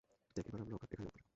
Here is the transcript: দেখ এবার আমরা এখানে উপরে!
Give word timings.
দেখ 0.35 0.45
এবার 0.49 0.59
আমরা 0.63 0.75
এখানে 0.87 1.07
উপরে! 1.07 1.21